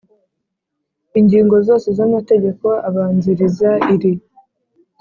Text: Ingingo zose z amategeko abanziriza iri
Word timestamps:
Ingingo 1.19 1.55
zose 1.67 1.87
z 1.97 1.99
amategeko 2.07 2.67
abanziriza 2.87 3.69
iri 3.95 4.11